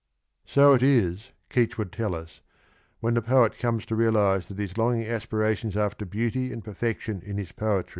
So 0.47 0.73
it 0.73 0.81
is, 0.81 1.31
Keats 1.51 1.77
would 1.77 1.91
tell 1.91 2.15
us. 2.15 2.41
when 3.01 3.13
the 3.13 3.21
ooet 3.21 3.59
comes• 3.59 3.83
i 3.85 3.89
to 3.89 3.95
realise 3.95 4.47
that 4.47 4.57
his 4.57 4.73
iongmg 4.73 5.07
aspirations 5.07 5.77
after 5.77 6.05
beauty 6.07 6.51
and 6.51 6.63
j 6.65 6.71
perfection 6.71 7.21
in 7.21 7.37
his 7.37 7.51
poet!)' 7.51 7.89